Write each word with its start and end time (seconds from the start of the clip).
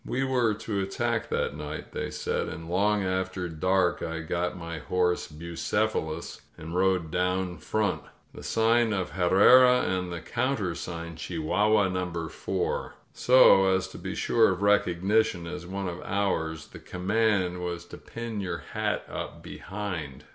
•••We 0.11 0.23
were 0.23 0.55
to 0.55 0.81
attack 0.81 1.29
that 1.29 1.55
night, 1.55 1.91
they 1.91 2.09
said, 2.09 2.47
and 2.49 2.67
long 2.67 3.03
after 3.03 3.47
dark 3.47 4.01
I 4.01 4.21
got 4.21 4.53
on 4.53 4.57
my 4.57 4.79
horse, 4.79 5.27
Bucephalus, 5.27 6.41
and 6.57 6.73
rode 6.75 7.11
down 7.11 7.59
front. 7.59 8.01
The 8.33 8.41
sign 8.41 8.89
was 8.97 9.09
Herrera" 9.11 9.81
and 9.83 10.11
the 10.11 10.19
counter 10.19 10.73
sign 10.73 11.17
"Chihuahua 11.17 11.89
number 11.89 12.29
four." 12.29 12.95
So 13.13 13.67
as 13.67 13.87
to 13.89 13.99
be 13.99 14.15
sure 14.15 14.49
of 14.49 14.63
recognition 14.63 15.45
as 15.45 15.67
one 15.67 15.87
of 15.87 16.01
"ours," 16.01 16.69
the 16.69 16.79
command 16.79 17.63
was 17.63 17.85
to 17.85 17.97
pin 17.99 18.41
your 18.41 18.63
hat 18.73 19.05
up 19.07 19.43
behind. 19.43 20.23